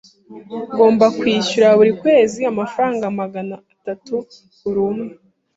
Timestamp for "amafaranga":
2.51-3.05